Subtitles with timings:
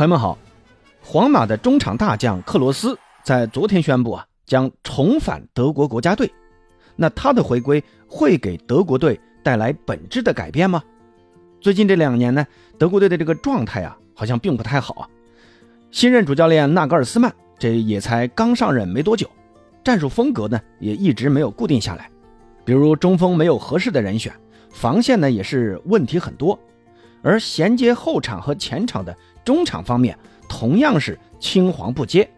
[0.00, 0.38] 朋友们好，
[1.02, 6.32] 皇马的中场大将克罗斯在昨天宣布啊，将重返德国国家队。
[6.96, 10.82] 那他的回归会给德国队带来本质的改变吗？
[11.60, 12.46] 最近这两年呢，
[12.78, 15.08] 德国队的这个状态啊，好像并不太好啊。
[15.90, 19.28] 新任主教练纳格尔斯曼这也才刚上任没多久，
[19.84, 22.10] 战术风格呢也一直没有固定下来，
[22.64, 24.32] 比如中锋没有合适的人选，
[24.70, 26.58] 防线呢也是问题很多，
[27.20, 29.14] 而衔接后场和前场的。
[29.44, 30.16] 中场方面
[30.48, 32.28] 同样是青黄不接，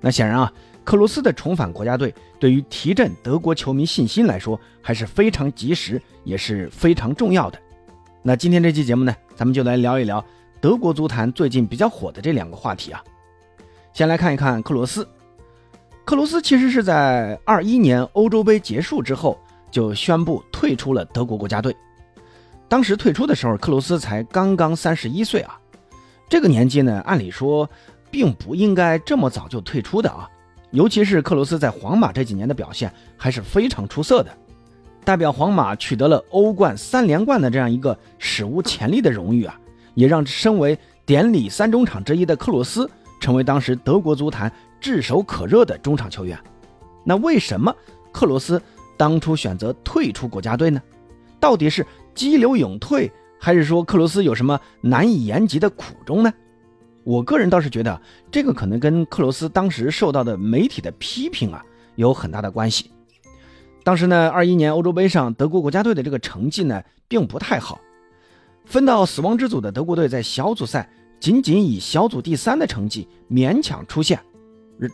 [0.00, 0.52] 那显然啊，
[0.84, 7.58] 克罗斯的重返国家队对于提振德国球迷信心来说还是非常及时，也是非常重要的。
[8.22, 10.24] 那今天这期节目呢，咱们就来聊一聊
[10.60, 13.02] 德国足坛最近比较火的这两个话题啊。
[13.92, 15.06] 先来看一看克罗斯，
[16.04, 19.38] 克罗斯其实是在二一年欧洲杯结束之后
[19.70, 21.76] 就宣布退出了德国国家队，
[22.68, 25.58] 当时退出的时候，克罗斯才刚刚三十一岁啊。
[26.32, 27.68] 这个年纪呢，按理说
[28.10, 30.26] 并不应该这么早就退出的啊，
[30.70, 34.34] 尤其是克罗斯在皇马这几年的表现还是非常出色的，
[35.04, 39.60] 代表皇马取得了欧冠三连冠的这样一个史无前例的荣誉啊，
[39.92, 46.38] 也让身为典礼三中场之一的克罗斯成为当时德国足坛炙手可热的中场球员。
[47.04, 47.76] 那为什么
[48.10, 48.58] 克罗斯
[48.96, 50.80] 当初选择退出国家队呢？
[51.38, 53.12] 到底是激流勇退？
[53.44, 56.32] 还是说克罗斯有什么难以言及的苦衷呢？
[57.02, 61.60] 我个人倒是觉得这个可能跟克罗斯当时受到的媒体的批评啊
[61.96, 62.92] 有很大的关系。
[63.82, 67.80] 当时呢，二一年欧洲杯上德国国家队的这个成绩呢并不太好，
[68.64, 74.20] 分到死亡之组的德国队在小组赛仅仅以小组第三的成绩勉强出线。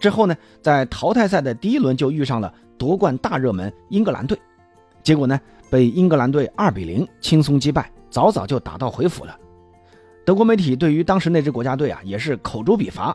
[0.00, 4.38] 之后呢，在淘汰赛的第一轮就遇上了夺冠大热门英格兰队，
[5.02, 5.36] 结果呢
[5.68, 7.90] 被英格兰队二比零轻松击败。
[8.16, 9.38] 早早就打道回府了。
[10.24, 13.14] 德国媒体对于当时那支国家队啊，也是口诛笔伐。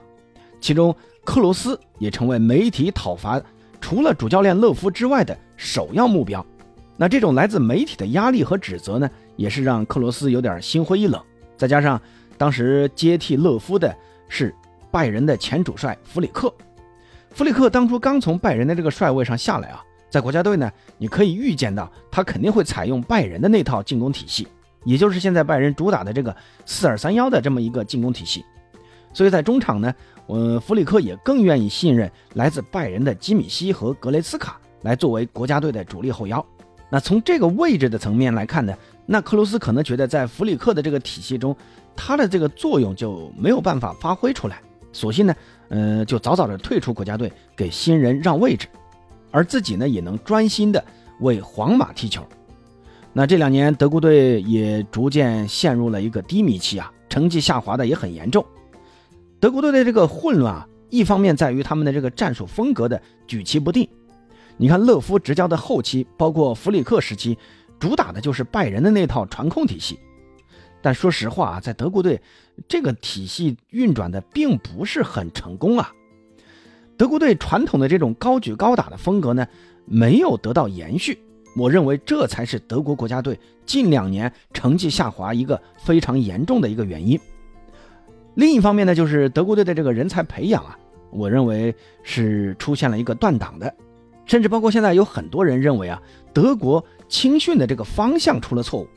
[0.60, 3.42] 其中，克罗斯也成为媒体讨伐
[3.80, 6.46] 除了主教练勒夫之外的首要目标。
[6.98, 11.20] 那这种来自媒体的压力和指责呢，也是让克罗斯有点心灰意冷。
[11.58, 12.00] 再加上
[12.38, 13.92] 当时接替勒夫的
[14.30, 14.54] 是
[14.92, 16.54] 拜仁的前主帅弗里克，
[17.32, 24.48] 弗里克当初刚从拜仁的这个帅位上下来啊，在国家队呢，你可以预见到他肯定会采用拜仁的那套进攻体系。
[24.84, 28.44] 也就是现在拜仁主打的这个四二三幺的这么一个进攻体系，
[29.14, 29.94] 所以在中场呢，
[30.28, 36.44] 呃，弗里克也更愿意信任来自拜仁的基米希和格雷斯卡来作为国家队的主力后腰。
[36.90, 38.74] 那从这个位置的层面来看呢，
[39.06, 41.56] 那克罗斯可能觉得在弗里克的这个体系中，
[41.96, 44.60] 他的这个作用就没有办法发挥出来，
[44.92, 45.36] 索性呢，
[45.70, 48.68] 呃，就早早的退出国家队，给新人让位置，
[49.32, 50.84] 而自己呢也能专心的
[51.22, 52.26] 为皇马踢球。
[53.14, 58.46] 那这两年德国队也逐渐陷入了一个低迷期啊，成绩下滑的也很严重。
[59.40, 63.88] 德国队的这个混乱啊，一方面在于他们的这个战术风格的举棋不定。
[64.56, 67.38] 你看勒夫执教的后期，包括弗里克时期，
[67.80, 70.00] 主打的就是拜仁的那套传控体系。
[70.82, 72.22] 但说实话啊，在德国队
[72.68, 75.92] 这个体系运转的并不是很成功啊。
[76.96, 79.46] 德国队传统的这种高举高打的风格呢，
[79.86, 81.20] 没有得到延续。
[81.56, 87.20] 我认为这才是德国国家队近两年成绩下滑一个非常严重的一个原因。
[88.36, 90.78] 另一方面呢，就是德国队的这个人才培养啊，
[91.10, 93.74] 我认为是出现了一个断档的，
[94.26, 96.02] 甚至包括现在有很多人认为啊，
[96.34, 98.88] 德国青训的这个方向出了错误。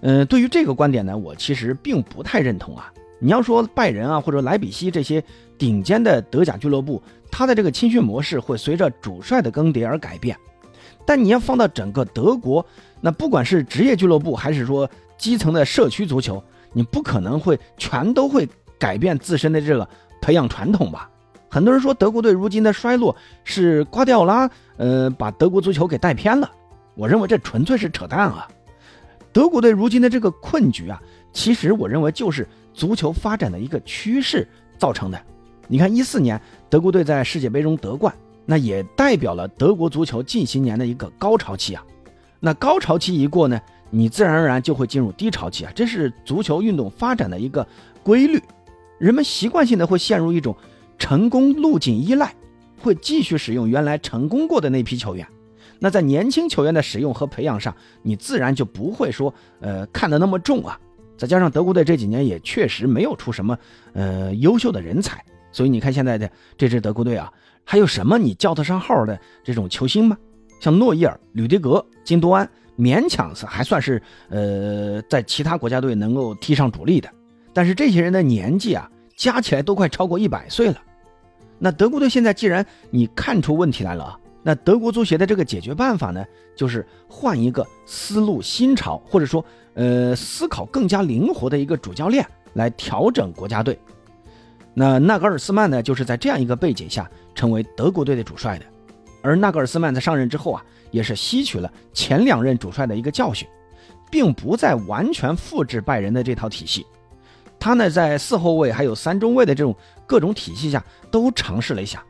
[0.00, 2.92] 嗯，对于这个观点呢，我其实并不太认同啊。
[3.18, 5.20] 你要说拜仁啊或者莱比锡这些
[5.58, 7.02] 顶尖的德甲俱乐部，
[7.32, 10.38] 他的这个青训模式会随着主帅的更迭而改变。
[11.08, 12.62] 但你要放到整个德国，
[13.00, 14.86] 那不管是职业俱乐部还是说
[15.16, 18.46] 基层的社区足球，你不可能会全都会
[18.78, 19.88] 改变自身的这个
[20.20, 21.08] 培养传统吧？
[21.48, 26.52] 很多人说德国队如今的衰落是瓜迪奥拉，呃，把德国足球给带偏了。
[26.94, 28.46] 我认为这纯粹是扯淡啊！
[29.32, 31.00] 德国队如今的这个困局啊，
[31.32, 34.46] 其实我认为就是足球发展的一个趋势
[34.76, 35.18] 造成的。
[35.68, 36.38] 你看，一四年
[36.68, 38.14] 德国队在世界杯中得冠。
[38.50, 41.84] 那也代表了德国足球近些年的一个高潮期啊，
[42.40, 43.60] 那高潮期一过呢，
[43.90, 47.66] 你自然而然就会进入低潮期啊，这是足球运动发展的一个
[48.02, 48.42] 规律，
[48.98, 50.56] 人们习惯性的会陷入一种
[50.98, 52.34] 成功路径依赖，
[52.80, 55.28] 会继续使用原来成功过的那批球员，
[55.78, 60.80] 那在年轻球员的使用和培养上，你自然就不会说呃看得那么重啊，
[61.18, 63.58] 再加上德国队这几年也确实没有出什么
[63.92, 65.22] 呃优秀的人才，
[65.52, 67.30] 所以你看现在的这支德国队啊。
[67.70, 70.16] 还有什么你叫得上号的这种球星吗？
[70.58, 72.48] 像诺伊尔、吕迪格、金多安，
[72.78, 77.10] 勉强是还算是呃在其他国家队能够踢上主力的。
[77.52, 80.80] 但是这些人的年纪啊，加起来都快超过一百岁了。
[81.58, 86.24] 那德国队现在既然你看出问题来了啊，那德国足协的这个解决办法呢，
[86.56, 89.44] 就是换一个思路新潮，或者说
[89.74, 93.78] 呃思考更加灵活的一个主教练来调整国家队。
[94.80, 98.64] 那纳格尔斯曼呢，就是在这样一个背景下成为德国队的主帅的。
[99.22, 103.48] 而纳格尔斯曼在上任之后啊，也是吸取了前两任主帅的一个教训，
[104.08, 106.86] 并不再完全复制拜仁的这套体系。
[107.58, 109.74] 他呢，在四后卫还有三中卫的这种
[110.06, 112.00] 各种体系下都尝试了一下，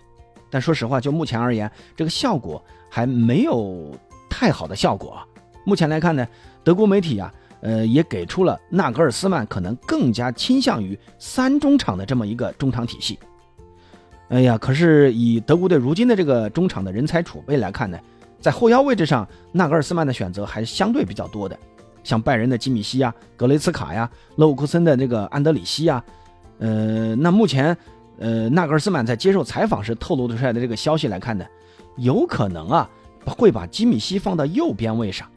[0.51, 3.99] 但说实话，就目前而言，这个效果还没有
[4.29, 5.19] 太好的效果。
[5.65, 6.29] 目前来看呢，
[6.63, 13.19] 德国媒体啊，呃，也给出了纳格尔斯曼可能更加倾向于三中场的这么一个中场体系。
[14.29, 17.99] 哎呀，可是以德国队如今的这个中场的人才储备来看呢，
[18.41, 21.59] 在后腰位置上，纳格尔斯曼的选择还是相对比较多的。
[22.05, 26.03] 像拜仁的基米希呀、格雷茨卡呀、勒沃库森的这个安德里希呀，
[26.59, 27.77] 呃，那目前，
[28.19, 31.45] 呃，纳格尔斯曼在接受采访时透露出来的这个消息来看呢，
[31.97, 32.89] 有可能啊
[33.27, 35.29] 会把基米希放到右边位上，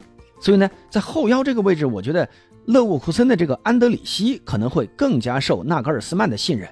[0.42, 2.28] 所以呢，在后腰这个位置，我觉得
[2.66, 6.68] 勒沃库森的这个安德里希可能会更加受纳格尔斯曼的信任，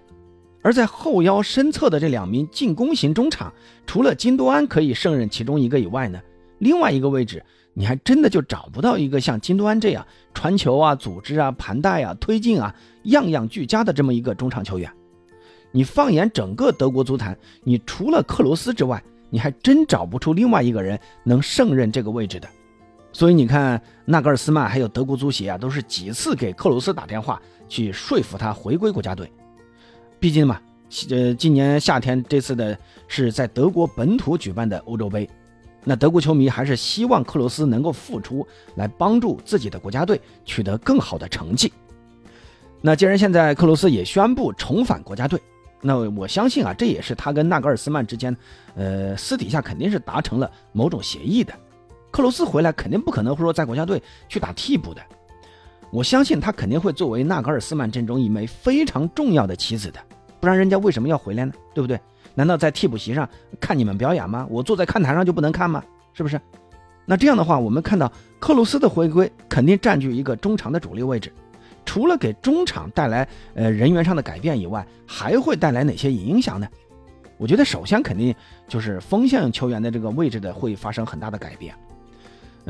[0.61, 3.53] 而在后腰身侧的这两名进攻型中场，
[3.87, 6.21] 除了金多安可以胜任其中一个以外呢，
[6.59, 7.43] 另外一个位置。
[7.73, 12.75] 你还真的就找不到一个像金多安这样传球啊、组织啊、盘带啊、推进啊，
[13.05, 14.93] 样样俱佳的这么一个中场球员。
[15.71, 19.01] 你放眼整个德国足坛，你除了克罗斯之外，
[19.31, 22.49] 你还真找不出另外一个人能胜任这个位置的。
[23.13, 29.31] 所以你看，纳格尔斯曼还有德国足协啊，都是几次给克罗斯打电话去说服他回归国家队。
[30.19, 30.61] 毕竟嘛，
[31.11, 32.79] 呃，今年夏天这次的
[33.09, 35.29] 是在德国本土举办的欧洲杯。
[35.83, 41.73] 那德国球迷还是希望克罗斯能够复出，来帮助自己的国家队取得更好的成绩。
[42.83, 45.41] 那既然现在克罗斯也宣布重返国家队，
[45.81, 48.37] 那我相信啊，这也是他跟纳格尔斯曼之间，
[48.75, 51.53] 呃，私底下肯定是达成了某种协议的。
[52.11, 55.01] 克鲁斯回来肯定不可能说在国家队去打替补的，
[55.91, 60.01] 我相信他肯定会作为纳格尔斯曼阵中一枚非常重要的棋子的，
[60.41, 61.53] 不然人家为什么要回来呢？
[61.75, 61.99] 对不对？
[62.35, 63.29] 难道在替补席上
[63.59, 64.47] 看你们表演吗？
[64.51, 65.83] 我坐在看台上就不能看吗？
[66.13, 66.41] 是不是？
[67.07, 71.33] 那这样的话，我们看到克鲁斯的回归肯定占据一个中场的主力位置。
[71.85, 76.69] 除了给中场带来呃人员上的改变以外，还会带来哪些影响呢？
[77.37, 78.35] 我觉得首先肯定
[78.69, 81.75] 就是锋线球员的这个位置的会发生很大的改变。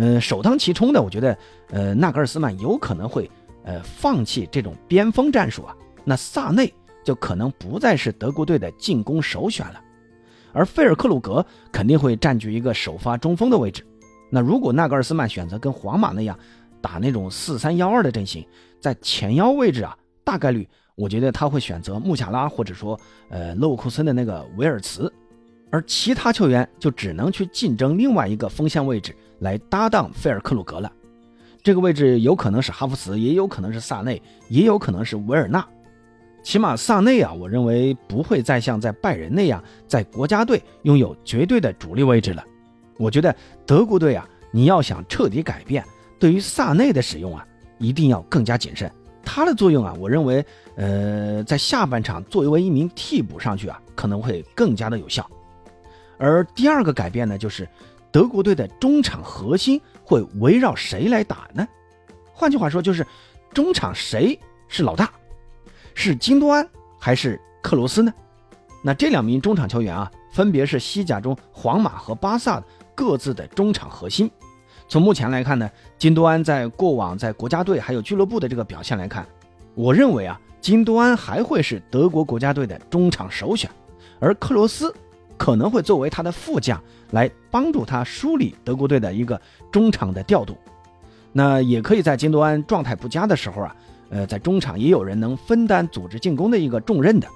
[0.02, 1.36] 嗯，首当其冲的，我觉得
[1.70, 3.30] 呃纳格尔斯曼有可能会
[3.64, 5.76] 呃放弃这种边锋战术啊。
[6.04, 6.72] 那萨内。
[7.02, 9.80] 就可能不再是德国队的进攻首选了，
[10.52, 13.82] 而费尔克鲁格肯定会占据一个首发中锋的位置。
[14.28, 16.38] 那如果纳格尔斯曼选择跟皇马那样
[16.82, 18.46] 打那种四三幺二的阵型，
[18.78, 23.00] 在前腰位置啊，大概率我觉得他会选择穆贾拉或者说
[23.30, 25.10] 呃勒沃库森的那个维尔茨，
[25.70, 30.92] 而其他球员就只能去竞争另外一个锋线位置来搭档费尔克鲁格了。
[31.62, 35.64] 这个位置有可能是哈弗茨，也有可能是萨内，也有可能是维尔纳。
[36.42, 42.42] 起码萨内啊，我认为不会再像在拜仁那样在国家队拥有绝对的主力位置了。
[42.96, 43.34] 我觉得
[43.66, 45.84] 德国队啊，你要想彻底改变，
[46.18, 47.46] 对于萨内的使用啊，
[47.78, 48.90] 一定要更加谨慎。
[49.22, 50.44] 他的作用啊，我认为，
[50.76, 55.30] 呃，在下半场作为一名替补上去啊，可能会更加的有效。
[56.20, 57.66] 而第二个改变呢，就是
[58.12, 61.66] 德国队的中场核心会围绕谁来打呢？
[62.34, 63.06] 换句话说，就是
[63.54, 65.10] 中场谁是老大？
[65.94, 68.12] 是金多安还是克罗斯呢？
[68.84, 72.62] 那这两名中场球员啊，分别是西甲中皇马和巴萨
[72.94, 74.30] 各自的中场核心。
[74.88, 79.26] 从目前来看呢，金多安在过往在国家队还有俱乐部的这个表现来看，
[79.74, 83.70] 我认为啊，金多安还会是德国国家队的中场首选，
[84.18, 84.94] 而克罗斯
[85.40, 86.78] 可能会作为他的副将
[87.12, 89.40] 来帮助他梳理德国队的一个
[89.72, 90.54] 中场的调度。
[91.32, 93.74] 那也可以在金多安状态不佳的时候啊。
[94.10, 97.28] 呃，在中场也有人能分担组织进攻的一个重任的。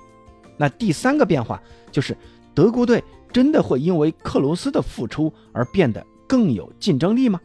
[0.56, 2.16] 那第三个变化就是，
[2.52, 3.00] 德国队
[3.32, 7.40] 真的会因为克罗斯的复出而变得更有竞争力吗？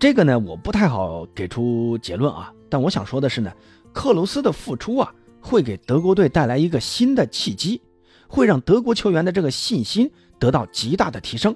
[0.00, 2.52] 这个呢，我不太好给出结论啊。
[2.68, 3.52] 但我想说的是呢，
[3.92, 7.80] 克罗斯的复出啊，会给德国队带来一个新的契机，
[8.28, 11.54] 会让德国球员的这个信心得到极大的提升。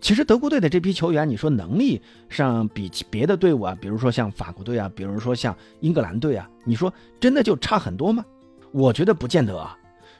[0.00, 8.24] 其实德国队的这批球员，你说能力上比别的队伍啊，比如说像法国队啊，比如说像英格兰队啊，你说真的就差很多吗？
[8.70, 9.76] 我觉得不见得啊，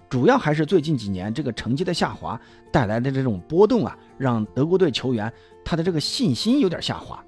[0.09, 2.41] 主要还是最近几年这个成绩的下滑
[2.73, 5.33] 带来的这种波动啊，让德国队球员
[5.65, 7.23] 他的这个信心有点下滑。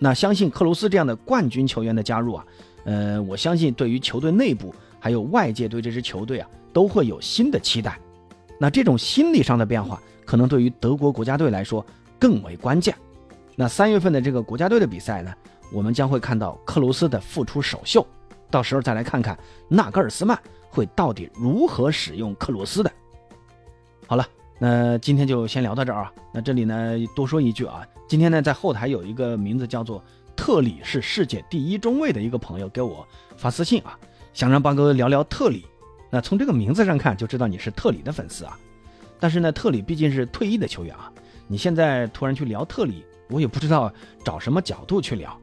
[0.00, 2.44] 那相信克鲁斯这样的冠军球员的加入啊，
[2.84, 4.74] 呃，我相信对于球队内部
[5.06, 7.96] 还有外界对这支球队啊，都会有新的期待。
[8.58, 11.86] 那这种心理上的变化，可能对于德国国家队来说
[12.18, 12.92] 更为关键。
[13.54, 15.32] 那三月份的这个国家队的比赛呢，
[15.72, 18.04] 我们将会看到克鲁斯的复出首秀，
[18.50, 20.36] 到时候再来看看纳格尔斯曼
[20.68, 22.90] 会到底如何使用克鲁斯的。
[24.08, 24.26] 好了，
[24.58, 26.12] 那今天就先聊到这儿啊。
[26.34, 30.02] 那这里呢多说一句啊，今天呢在后台有一个名字叫做
[30.34, 33.96] 特里是世界第一中卫的一个朋友给我发私信啊，
[34.36, 35.64] 想让八哥聊聊特里。
[36.10, 38.54] 那从这个名字上看就知道你是特里的粉丝啊。
[39.18, 41.10] 但是呢，特里毕竟是退役的球员啊，
[41.48, 43.90] 你现在突然去聊特里，我也不知道
[44.22, 45.40] 找什么角度去聊。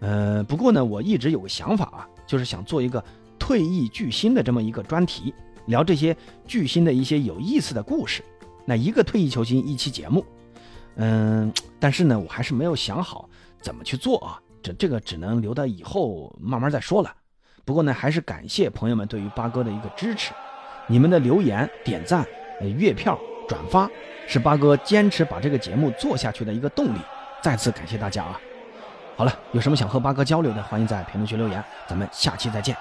[0.00, 3.02] 呃，不过呢，我一直有个想法啊，就是想做一个
[3.38, 5.32] 退役巨星的这么一个专题。
[5.64, 6.14] 聊这些
[6.46, 8.22] 巨星的一些有意思的故事，
[8.66, 10.22] 那一个退役球星一期节目，
[10.96, 13.26] 嗯，但是呢，我还是没有想好
[13.62, 17.10] 怎么去做啊，这这个只能留到以后慢慢再说了。
[17.64, 20.32] 不过呢，还是感谢朋友们对于八哥的一个支持，
[20.86, 22.26] 你们的留言、点赞、
[22.60, 23.18] 呃月票、
[23.48, 23.88] 转发，
[24.26, 26.98] 是八哥坚持把这个节目做下去的一个动力。
[27.40, 28.40] 再次感谢大家啊！
[29.16, 32.76] 好了，有什么想和八哥交流的，欢迎在评论区留言，咱们下期再见。